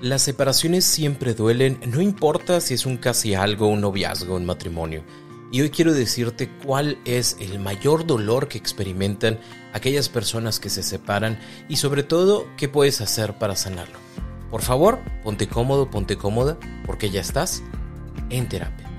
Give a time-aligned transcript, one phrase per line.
[0.00, 5.04] Las separaciones siempre duelen, no importa si es un casi algo, un noviazgo, un matrimonio.
[5.52, 9.38] Y hoy quiero decirte cuál es el mayor dolor que experimentan
[9.74, 13.98] aquellas personas que se separan y sobre todo qué puedes hacer para sanarlo.
[14.50, 16.56] Por favor, ponte cómodo, ponte cómoda,
[16.86, 17.62] porque ya estás
[18.30, 18.89] en terapia.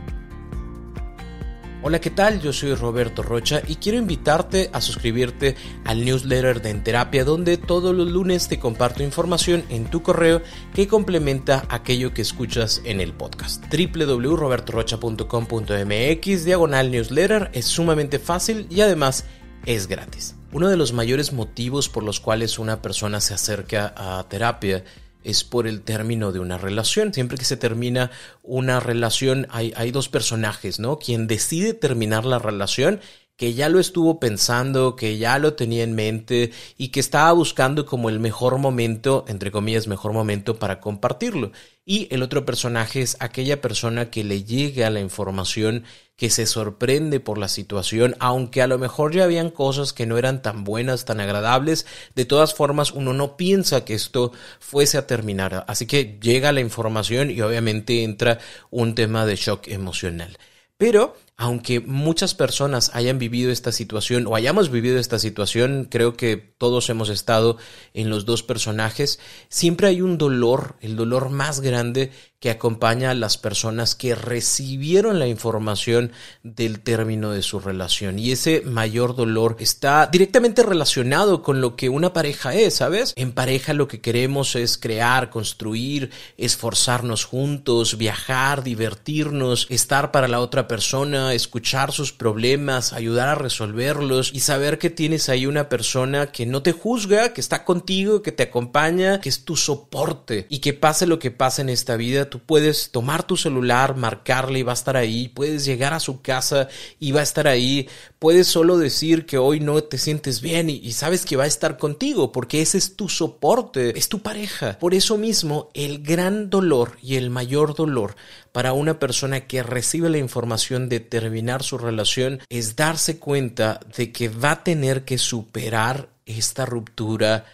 [1.83, 2.39] Hola, ¿qué tal?
[2.41, 7.57] Yo soy Roberto Rocha y quiero invitarte a suscribirte al newsletter de En Terapia donde
[7.57, 10.43] todos los lunes te comparto información en tu correo
[10.75, 13.65] que complementa aquello que escuchas en el podcast.
[13.73, 19.25] www.robertorocha.com.mx diagonal newsletter es sumamente fácil y además
[19.65, 20.35] es gratis.
[20.53, 24.83] Uno de los mayores motivos por los cuales una persona se acerca a terapia
[25.23, 27.13] es por el término de una relación.
[27.13, 28.11] Siempre que se termina
[28.43, 30.99] una relación hay, hay, dos personajes, ¿no?
[30.99, 32.99] Quien decide terminar la relación,
[33.41, 37.87] que ya lo estuvo pensando, que ya lo tenía en mente y que estaba buscando
[37.87, 41.51] como el mejor momento, entre comillas, mejor momento para compartirlo.
[41.83, 47.19] Y el otro personaje es aquella persona que le llega la información que se sorprende
[47.19, 51.05] por la situación, aunque a lo mejor ya habían cosas que no eran tan buenas,
[51.05, 55.65] tan agradables, de todas formas uno no piensa que esto fuese a terminar.
[55.67, 58.37] Así que llega la información y obviamente entra
[58.69, 60.37] un tema de shock emocional.
[60.77, 66.37] Pero aunque muchas personas hayan vivido esta situación o hayamos vivido esta situación, creo que
[66.37, 67.57] todos hemos estado
[67.95, 73.15] en los dos personajes, siempre hay un dolor, el dolor más grande que acompaña a
[73.15, 78.17] las personas que recibieron la información del término de su relación.
[78.17, 83.13] Y ese mayor dolor está directamente relacionado con lo que una pareja es, ¿sabes?
[83.15, 90.39] En pareja lo que queremos es crear, construir, esforzarnos juntos, viajar, divertirnos, estar para la
[90.39, 96.31] otra persona, escuchar sus problemas, ayudar a resolverlos y saber que tienes ahí una persona
[96.31, 100.57] que no te juzga, que está contigo, que te acompaña, que es tu soporte y
[100.57, 104.63] que pase lo que pase en esta vida, tú puedes tomar tu celular, marcarle y
[104.63, 106.67] va a estar ahí, puedes llegar a su casa
[106.99, 107.87] y va a estar ahí,
[108.17, 111.47] puedes solo decir que hoy no te sientes bien y, y sabes que va a
[111.47, 114.79] estar contigo porque ese es tu soporte, es tu pareja.
[114.79, 118.15] Por eso mismo, el gran dolor y el mayor dolor
[118.51, 124.11] para una persona que recibe la información de terminar su relación es darse cuenta de
[124.11, 127.45] que va a tener que superar esta ruptura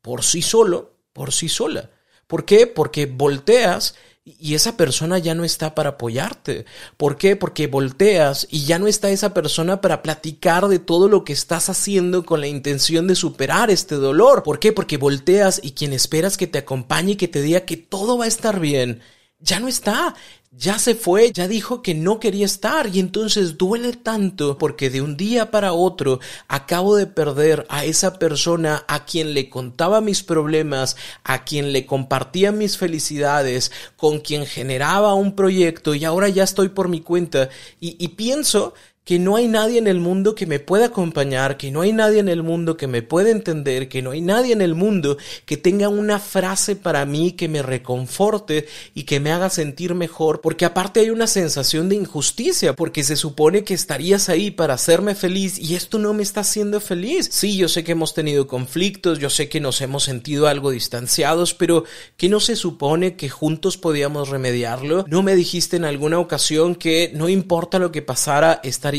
[0.00, 1.90] por sí solo, por sí sola.
[2.26, 2.66] ¿Por qué?
[2.66, 3.94] Porque volteas
[4.24, 6.64] y esa persona ya no está para apoyarte.
[6.96, 7.34] ¿Por qué?
[7.34, 11.68] Porque volteas y ya no está esa persona para platicar de todo lo que estás
[11.68, 14.44] haciendo con la intención de superar este dolor.
[14.44, 14.72] ¿Por qué?
[14.72, 18.26] Porque volteas y quien esperas que te acompañe y que te diga que todo va
[18.26, 19.00] a estar bien,
[19.40, 20.14] ya no está
[20.54, 22.88] ya se fue, ya dijo que no quería estar.
[22.94, 28.18] Y entonces duele tanto porque de un día para otro acabo de perder a esa
[28.18, 34.46] persona a quien le contaba mis problemas, a quien le compartía mis felicidades, con quien
[34.46, 37.48] generaba un proyecto y ahora ya estoy por mi cuenta.
[37.80, 38.74] Y, y pienso
[39.04, 42.20] que no hay nadie en el mundo que me pueda acompañar, que no hay nadie
[42.20, 45.56] en el mundo que me pueda entender, que no hay nadie en el mundo que
[45.56, 50.64] tenga una frase para mí que me reconforte y que me haga sentir mejor, porque
[50.64, 55.58] aparte hay una sensación de injusticia, porque se supone que estarías ahí para hacerme feliz
[55.58, 57.28] y esto no me está haciendo feliz.
[57.32, 61.54] Sí, yo sé que hemos tenido conflictos, yo sé que nos hemos sentido algo distanciados,
[61.54, 61.84] pero
[62.16, 65.04] ¿qué no se supone que juntos podíamos remediarlo?
[65.08, 68.91] ¿No me dijiste en alguna ocasión que no importa lo que pasara, estaría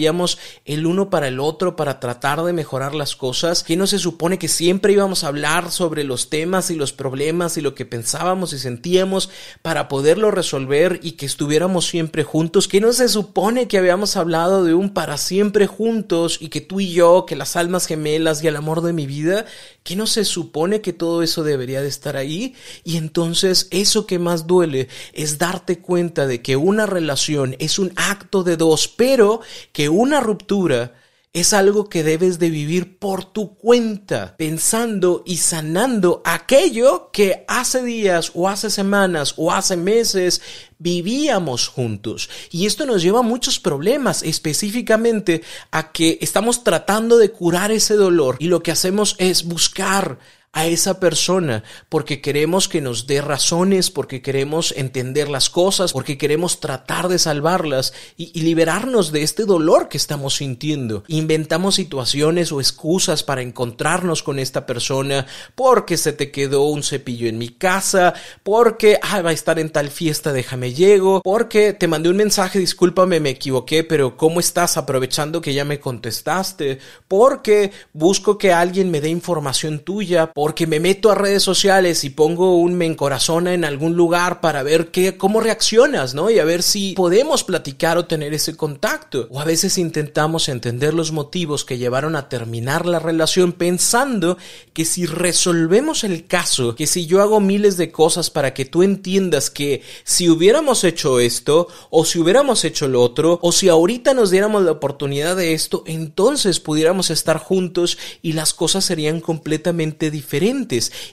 [0.65, 3.63] el uno para el otro para tratar de mejorar las cosas?
[3.63, 7.57] ¿Que no se supone que siempre íbamos a hablar sobre los temas y los problemas
[7.57, 9.29] y lo que pensábamos y sentíamos
[9.61, 12.67] para poderlo resolver y que estuviéramos siempre juntos?
[12.67, 16.79] ¿Que no se supone que habíamos hablado de un para siempre juntos y que tú
[16.79, 19.45] y yo, que las almas gemelas y el amor de mi vida?
[19.83, 22.55] ¿Que no se supone que todo eso debería de estar ahí?
[22.83, 27.93] Y entonces eso que más duele es darte cuenta de que una relación es un
[27.95, 29.41] acto de dos, pero
[29.71, 30.93] que una ruptura
[31.33, 37.81] es algo que debes de vivir por tu cuenta, pensando y sanando aquello que hace
[37.81, 40.41] días o hace semanas o hace meses
[40.77, 42.29] vivíamos juntos.
[42.51, 45.41] Y esto nos lleva a muchos problemas, específicamente
[45.71, 50.19] a que estamos tratando de curar ese dolor y lo que hacemos es buscar
[50.53, 56.17] a esa persona porque queremos que nos dé razones, porque queremos entender las cosas, porque
[56.17, 61.03] queremos tratar de salvarlas y, liberarnos de este dolor que estamos sintiendo.
[61.07, 67.27] Inventamos situaciones o excusas para encontrarnos con esta persona porque se te quedó un cepillo
[67.27, 68.13] en mi casa,
[68.43, 73.19] porque va a estar en tal fiesta, déjame llego, porque te mandé un mensaje, discúlpame,
[73.19, 74.77] me equivoqué, pero ¿cómo estás?
[74.77, 76.77] Aprovechando que ya me contestaste,
[77.07, 82.09] porque busco que alguien me dé información tuya, porque me meto a redes sociales y
[82.09, 86.29] pongo un me encorazona en algún lugar para ver qué, cómo reaccionas, ¿no?
[86.29, 89.29] Y a ver si podemos platicar o tener ese contacto.
[89.31, 94.37] O a veces intentamos entender los motivos que llevaron a terminar la relación pensando
[94.73, 98.83] que si resolvemos el caso, que si yo hago miles de cosas para que tú
[98.83, 104.13] entiendas que si hubiéramos hecho esto, o si hubiéramos hecho lo otro, o si ahorita
[104.13, 110.11] nos diéramos la oportunidad de esto, entonces pudiéramos estar juntos y las cosas serían completamente
[110.11, 110.32] diferentes.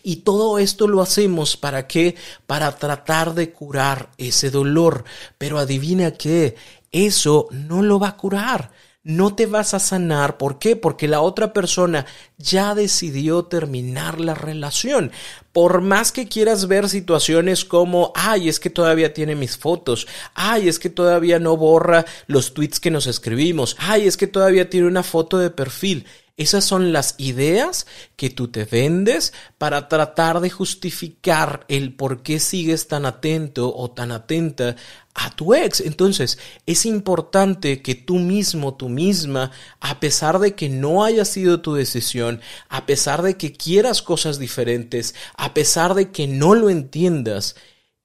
[0.03, 2.15] Y todo esto lo hacemos para qué?
[2.47, 5.05] Para tratar de curar ese dolor.
[5.37, 6.57] Pero adivina qué,
[6.91, 8.71] eso no lo va a curar.
[9.03, 10.37] No te vas a sanar.
[10.37, 10.77] ¿Por qué?
[10.77, 12.07] Porque la otra persona
[12.39, 15.11] ya decidió terminar la relación.
[15.53, 20.69] Por más que quieras ver situaciones como, ay, es que todavía tiene mis fotos, ay,
[20.69, 24.87] es que todavía no borra los tweets que nos escribimos, ay, es que todavía tiene
[24.87, 26.07] una foto de perfil.
[26.41, 32.41] Esas son las ideas que tú te vendes para tratar de justificar el por qué
[32.41, 34.75] sigues tan atento o tan atenta
[35.13, 35.83] a tu ex.
[35.83, 39.51] Entonces, es importante que tú mismo, tú misma,
[39.81, 42.41] a pesar de que no haya sido tu decisión,
[42.71, 47.55] a pesar de que quieras cosas diferentes, a pesar de que no lo entiendas,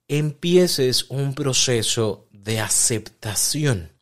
[0.10, 3.95] empieces un proceso de aceptación.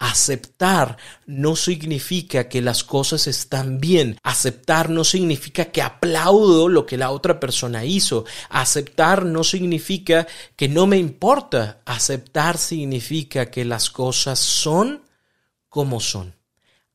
[0.00, 4.16] Aceptar no significa que las cosas están bien.
[4.22, 8.24] Aceptar no significa que aplaudo lo que la otra persona hizo.
[8.48, 10.26] Aceptar no significa
[10.56, 11.82] que no me importa.
[11.84, 15.02] Aceptar significa que las cosas son
[15.68, 16.34] como son.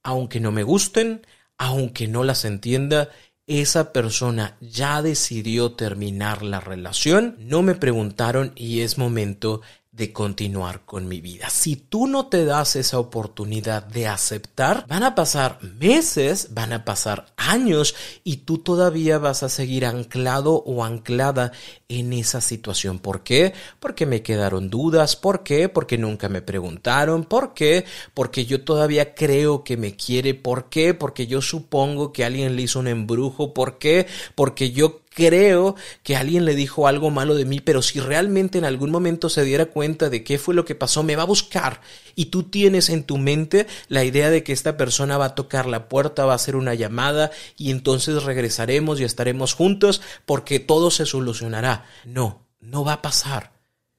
[0.01, 1.27] Aunque no me gusten,
[1.59, 3.09] aunque no las entienda,
[3.45, 9.61] esa persona ya decidió terminar la relación, no me preguntaron y es momento
[9.95, 11.50] de continuar con mi vida.
[11.50, 16.83] Si tú no te das esa oportunidad de aceptar, van a pasar meses, van a
[16.83, 21.53] pasar años y tú todavía vas a seguir anclado o anclada
[21.88, 23.00] en esa situación.
[23.00, 23.53] ¿Por qué?
[23.80, 25.15] Porque me quedaron dudas.
[25.15, 25.69] ¿Por qué?
[25.69, 27.24] Porque nunca me preguntaron.
[27.24, 27.86] ¿Por qué?
[28.13, 30.33] Porque yo todavía creo que me quiere.
[30.33, 30.94] ¿Por qué?
[30.94, 33.53] Porque yo supongo que alguien le hizo un embrujo.
[33.53, 34.07] ¿Por qué?
[34.36, 38.65] Porque yo creo que alguien le dijo algo malo de mí, pero si realmente en
[38.65, 41.81] algún momento se diera cuenta de qué fue lo que pasó, me va a buscar.
[42.15, 45.65] Y tú tienes en tu mente la idea de que esta persona va a tocar
[45.65, 50.91] la puerta, va a hacer una llamada y entonces regresaremos y estaremos juntos porque todo
[50.91, 51.85] se solucionará.
[52.03, 53.53] No, no va a pasar.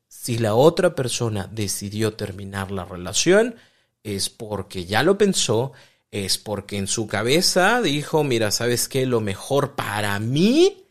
[0.06, 3.56] Si la otra persona decidió terminar la relación,
[4.04, 5.72] es porque ya lo pensó,
[6.10, 9.06] es porque en su cabeza dijo, mira, ¿sabes qué?
[9.06, 10.85] Lo mejor para mí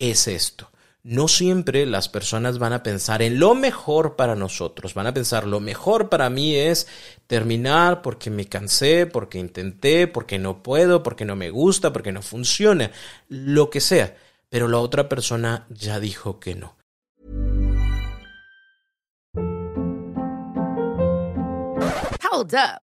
[0.00, 0.70] es esto.
[1.02, 5.46] No siempre las personas van a pensar en lo mejor para nosotros, van a pensar
[5.46, 6.88] lo mejor para mí es
[7.26, 12.20] terminar porque me cansé, porque intenté, porque no puedo, porque no me gusta, porque no
[12.20, 12.90] funciona,
[13.28, 14.14] lo que sea.
[14.50, 16.76] Pero la otra persona ya dijo que no.
[22.30, 22.89] Hold up.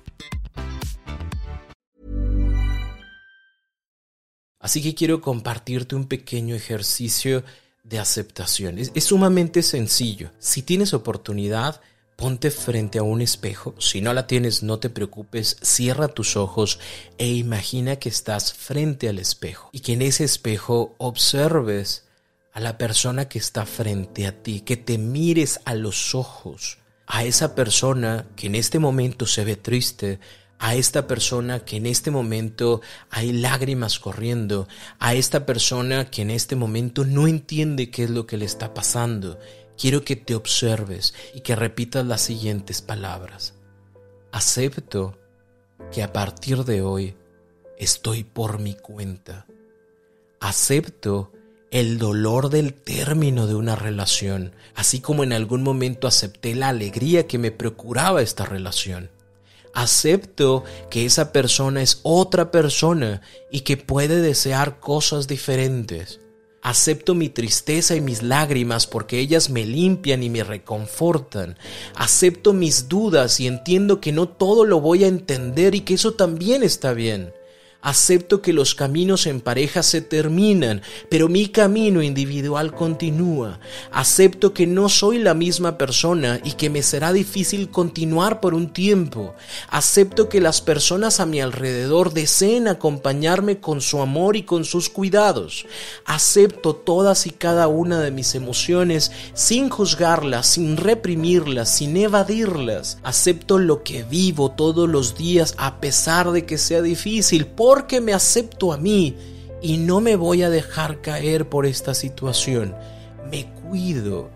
[4.61, 7.43] Así que quiero compartirte un pequeño ejercicio
[7.83, 8.77] de aceptación.
[8.77, 10.31] Es, sumamente sencillo.
[10.39, 11.81] Si tienes oportunidad,
[12.15, 13.73] ponte frente a un espejo.
[13.79, 15.57] Si no la tienes, no te preocupes.
[15.61, 16.79] Cierra tus ojos
[17.17, 22.05] e imagina que estás frente al espejo y que en ese espejo observes
[22.53, 26.77] a la persona que está frente a ti, que te mires a los ojos,
[27.07, 30.19] a esa persona que en este momento se ve triste,
[30.61, 34.67] a esta persona que en este momento hay lágrimas corriendo,
[34.99, 38.71] a esta persona que en este momento no entiende qué es lo que le está
[38.71, 39.39] pasando.
[39.75, 43.55] Quiero que te observes y que repitas las siguientes palabras.
[44.31, 45.17] Acepto
[45.91, 47.15] que a partir de hoy
[47.79, 49.47] estoy por mi cuenta.
[50.39, 51.31] Acepto
[51.71, 57.25] el dolor del término de una relación, así como en algún momento acepté la alegría
[57.25, 59.09] que me procuraba esta relación.
[59.73, 66.19] Acepto que esa persona es otra persona y que puede desear cosas diferentes.
[66.63, 71.57] Acepto mi tristeza y mis lágrimas porque ellas me limpian y me reconfortan.
[71.95, 76.13] Acepto mis dudas y entiendo que no todo lo voy a entender y que eso
[76.13, 77.33] también está bien.
[77.81, 83.59] Acepto que los caminos en pareja se terminan, pero mi camino individual continúa.
[83.91, 88.71] Acepto que no soy la misma persona y que me será difícil continuar por un
[88.71, 89.33] tiempo.
[89.67, 94.89] Acepto que las personas a mi alrededor deseen acompañarme con su amor y con sus
[94.89, 95.65] cuidados.
[96.05, 102.99] Acepto todas y cada una de mis emociones sin juzgarlas, sin reprimirlas, sin evadirlas.
[103.01, 108.11] Acepto lo que vivo todos los días a pesar de que sea difícil porque me
[108.11, 109.15] acepto a mí
[109.61, 112.75] y no me voy a dejar caer por esta situación.
[113.29, 114.29] Me cuido,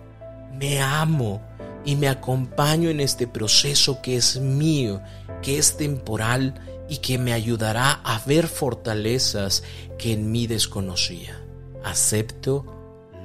[0.54, 1.42] me amo
[1.84, 5.02] y me acompaño en este proceso que es mío,
[5.42, 6.54] que es temporal
[6.88, 9.64] y que me ayudará a ver fortalezas
[9.98, 11.38] que en mí desconocía.
[11.84, 12.66] Acepto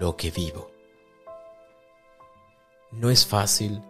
[0.01, 0.73] lo que vivo.
[2.91, 3.81] No es fácil,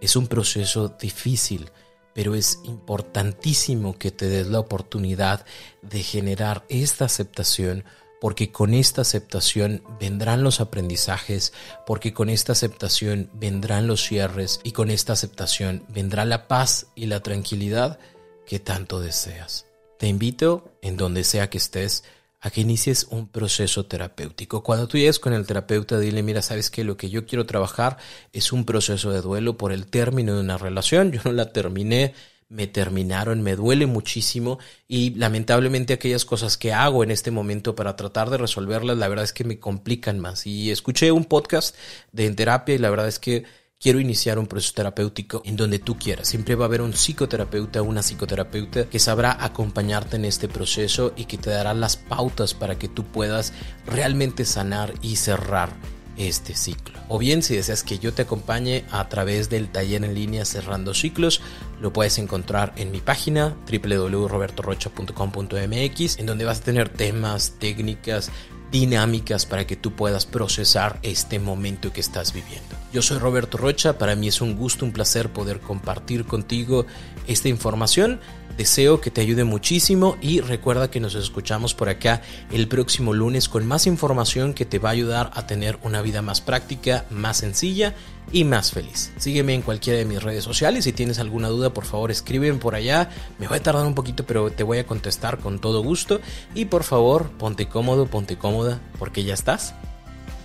[0.00, 1.70] es un proceso difícil,
[2.16, 5.44] pero es importantísimo que te des la oportunidad
[5.82, 7.84] de generar esta aceptación
[8.22, 11.52] porque con esta aceptación vendrán los aprendizajes,
[11.86, 17.04] porque con esta aceptación vendrán los cierres y con esta aceptación vendrá la paz y
[17.04, 17.98] la tranquilidad
[18.46, 19.66] que tanto deseas.
[19.98, 22.02] Te invito, en donde sea que estés,
[22.46, 24.62] a que inicies un proceso terapéutico.
[24.62, 27.96] Cuando tú llegues con el terapeuta, dile, mira, sabes que lo que yo quiero trabajar
[28.32, 31.10] es un proceso de duelo por el término de una relación.
[31.10, 32.14] Yo no la terminé,
[32.48, 37.96] me terminaron, me duele muchísimo y lamentablemente aquellas cosas que hago en este momento para
[37.96, 40.46] tratar de resolverlas, la verdad es que me complican más.
[40.46, 41.74] Y escuché un podcast
[42.12, 43.42] de en terapia y la verdad es que
[43.80, 46.28] quiero iniciar un proceso terapéutico en donde tú quieras.
[46.28, 51.26] Siempre va a haber un psicoterapeuta una psicoterapeuta que sabrá acompañarte en este proceso y
[51.26, 53.52] que te dará las pautas para que tú puedas
[53.86, 55.70] realmente sanar y cerrar
[56.16, 56.98] este ciclo.
[57.08, 60.94] O bien si deseas que yo te acompañe a través del taller en línea Cerrando
[60.94, 61.40] Ciclos,
[61.80, 68.30] lo puedes encontrar en mi página www.robertorocha.com.mx en donde vas a tener temas, técnicas,
[68.70, 72.76] dinámicas para que tú puedas procesar este momento que estás viviendo.
[72.92, 76.86] Yo soy Roberto Rocha, para mí es un gusto, un placer poder compartir contigo
[77.26, 78.20] esta información.
[78.56, 83.48] Deseo que te ayude muchísimo y recuerda que nos escuchamos por acá el próximo lunes
[83.48, 87.36] con más información que te va a ayudar a tener una vida más práctica, más
[87.36, 87.94] sencilla
[88.32, 89.12] y más feliz.
[89.18, 90.84] Sígueme en cualquiera de mis redes sociales.
[90.84, 93.10] Si tienes alguna duda, por favor, escríbeme por allá.
[93.38, 96.20] Me va a tardar un poquito, pero te voy a contestar con todo gusto.
[96.54, 99.74] Y por favor, ponte cómodo, ponte cómoda, porque ya estás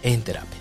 [0.03, 0.60] en terapia.